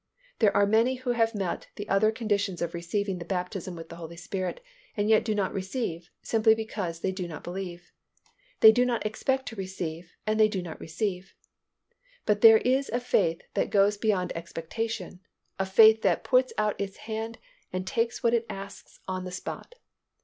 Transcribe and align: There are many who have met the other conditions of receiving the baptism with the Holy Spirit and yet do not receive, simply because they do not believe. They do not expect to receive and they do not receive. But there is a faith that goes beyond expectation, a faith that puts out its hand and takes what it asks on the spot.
There 0.39 0.57
are 0.57 0.65
many 0.65 0.95
who 0.95 1.11
have 1.11 1.35
met 1.35 1.67
the 1.75 1.87
other 1.87 2.11
conditions 2.11 2.59
of 2.59 2.73
receiving 2.73 3.19
the 3.19 3.23
baptism 3.23 3.75
with 3.75 3.89
the 3.89 3.97
Holy 3.97 4.15
Spirit 4.17 4.59
and 4.97 5.07
yet 5.07 5.23
do 5.23 5.35
not 5.35 5.53
receive, 5.53 6.09
simply 6.23 6.55
because 6.55 7.01
they 7.01 7.11
do 7.11 7.27
not 7.27 7.43
believe. 7.43 7.91
They 8.61 8.71
do 8.71 8.83
not 8.83 9.05
expect 9.05 9.45
to 9.49 9.55
receive 9.55 10.15
and 10.25 10.39
they 10.39 10.47
do 10.47 10.63
not 10.63 10.79
receive. 10.79 11.35
But 12.25 12.41
there 12.41 12.57
is 12.57 12.89
a 12.89 12.99
faith 12.99 13.43
that 13.53 13.69
goes 13.69 13.95
beyond 13.95 14.35
expectation, 14.35 15.19
a 15.59 15.67
faith 15.67 16.01
that 16.01 16.23
puts 16.23 16.51
out 16.57 16.81
its 16.81 16.97
hand 17.05 17.37
and 17.71 17.85
takes 17.85 18.23
what 18.23 18.33
it 18.33 18.47
asks 18.49 18.99
on 19.07 19.23
the 19.23 19.29
spot. 19.31 19.75